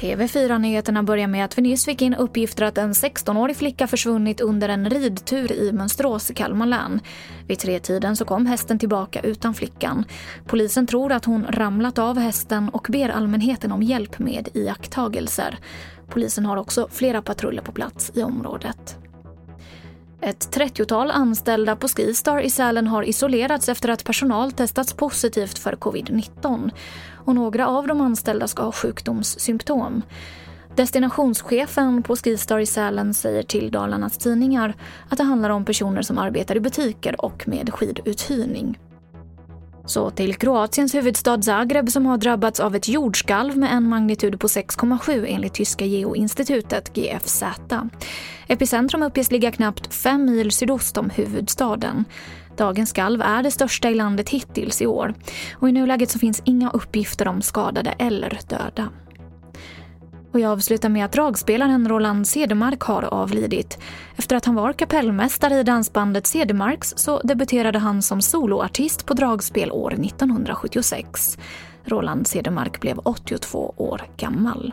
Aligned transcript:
TV4-nyheterna 0.00 1.02
börjar 1.02 1.26
med 1.26 1.44
att 1.44 1.58
vi 1.58 1.62
nyss 1.62 1.84
fick 1.84 2.02
in 2.02 2.14
uppgifter 2.14 2.64
att 2.64 2.78
en 2.78 2.92
16-årig 2.92 3.56
flicka 3.56 3.86
försvunnit 3.86 4.40
under 4.40 4.68
en 4.68 4.90
ridtur 4.90 5.52
i 5.52 5.72
Mönsterås 5.72 6.30
i 6.30 6.34
Kalmar 6.34 6.66
län. 6.66 7.00
Vid 7.46 7.58
tretiden 7.58 8.16
så 8.16 8.24
kom 8.24 8.46
hästen 8.46 8.78
tillbaka 8.78 9.20
utan 9.20 9.54
flickan. 9.54 10.04
Polisen 10.46 10.86
tror 10.86 11.12
att 11.12 11.24
hon 11.24 11.46
ramlat 11.48 11.98
av 11.98 12.18
hästen 12.18 12.68
och 12.68 12.86
ber 12.90 13.08
allmänheten 13.08 13.72
om 13.72 13.82
hjälp 13.82 14.18
med 14.18 14.48
iakttagelser. 14.54 15.58
Polisen 16.08 16.46
har 16.46 16.56
också 16.56 16.88
flera 16.90 17.22
patruller 17.22 17.62
på 17.62 17.72
plats 17.72 18.12
i 18.14 18.22
området. 18.22 19.09
Ett 20.22 20.56
30-tal 20.56 21.10
anställda 21.10 21.76
på 21.76 21.88
Skistar 21.88 22.40
i 22.40 22.50
Sälen 22.50 22.86
har 22.86 23.02
isolerats 23.02 23.68
efter 23.68 23.88
att 23.88 24.04
personal 24.04 24.52
testats 24.52 24.92
positivt 24.92 25.58
för 25.58 25.72
covid-19. 25.72 26.70
Och 27.14 27.34
några 27.34 27.68
av 27.68 27.86
de 27.86 28.00
anställda 28.00 28.48
ska 28.48 28.62
ha 28.62 28.72
sjukdomssymptom. 28.72 30.02
Destinationschefen 30.76 32.02
på 32.02 32.16
Skistar 32.16 32.58
i 32.58 32.66
Sälen 32.66 33.14
säger 33.14 33.42
till 33.42 33.70
Dalarnas 33.70 34.18
Tidningar 34.18 34.74
att 35.08 35.18
det 35.18 35.24
handlar 35.24 35.50
om 35.50 35.64
personer 35.64 36.02
som 36.02 36.18
arbetar 36.18 36.56
i 36.56 36.60
butiker 36.60 37.24
och 37.24 37.48
med 37.48 37.74
skiduthyrning. 37.74 38.78
Så 39.86 40.10
till 40.10 40.34
Kroatiens 40.34 40.94
huvudstad 40.94 41.42
Zagreb 41.42 41.90
som 41.90 42.06
har 42.06 42.16
drabbats 42.16 42.60
av 42.60 42.76
ett 42.76 42.88
jordskalv 42.88 43.56
med 43.56 43.72
en 43.72 43.88
magnitud 43.88 44.40
på 44.40 44.46
6,7 44.46 45.24
enligt 45.28 45.54
tyska 45.54 45.84
geoinstitutet 45.84 46.92
GFZ. 46.92 47.42
Epicentrum 48.50 49.02
uppges 49.02 49.30
ligga 49.30 49.50
knappt 49.50 49.94
fem 49.94 50.24
mil 50.24 50.50
sydost 50.50 50.98
om 50.98 51.10
huvudstaden. 51.10 52.04
Dagens 52.56 52.90
skalv 52.90 53.22
är 53.22 53.42
det 53.42 53.50
största 53.50 53.90
i 53.90 53.94
landet 53.94 54.28
hittills 54.28 54.82
i 54.82 54.86
år 54.86 55.14
och 55.54 55.68
i 55.68 55.72
nuläget 55.72 56.10
så 56.10 56.18
finns 56.18 56.42
inga 56.44 56.70
uppgifter 56.70 57.28
om 57.28 57.42
skadade 57.42 57.94
eller 57.98 58.38
döda. 58.48 58.88
Och 60.32 60.40
jag 60.40 60.52
avslutar 60.52 60.88
med 60.88 61.04
att 61.04 61.12
dragspelaren 61.12 61.88
Roland 61.88 62.28
Cedermark 62.28 62.80
har 62.82 63.02
avlidit. 63.02 63.78
Efter 64.16 64.36
att 64.36 64.44
han 64.44 64.54
var 64.54 64.72
kapellmästare 64.72 65.60
i 65.60 65.62
dansbandet 65.62 66.26
Cedermarks 66.26 66.94
så 66.96 67.20
debuterade 67.20 67.78
han 67.78 68.02
som 68.02 68.22
soloartist 68.22 69.06
på 69.06 69.14
dragspel 69.14 69.72
år 69.72 69.92
1976. 69.92 71.38
Roland 71.84 72.26
Cedermark 72.26 72.80
blev 72.80 72.98
82 72.98 73.74
år 73.76 74.02
gammal. 74.16 74.72